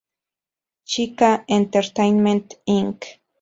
[0.91, 2.45] Chika Entertaiment
[2.77, 2.99] Inc.